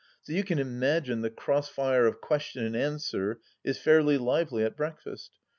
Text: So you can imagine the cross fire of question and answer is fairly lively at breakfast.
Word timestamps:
So 0.23 0.33
you 0.33 0.43
can 0.43 0.57
imagine 0.57 1.21
the 1.21 1.29
cross 1.29 1.69
fire 1.69 2.07
of 2.07 2.21
question 2.21 2.65
and 2.65 2.75
answer 2.75 3.39
is 3.63 3.77
fairly 3.77 4.17
lively 4.17 4.63
at 4.63 4.75
breakfast. 4.75 5.29